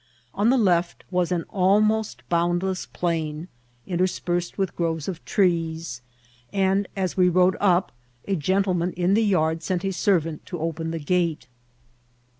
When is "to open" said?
10.47-10.89